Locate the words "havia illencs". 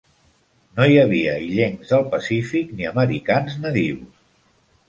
1.01-1.93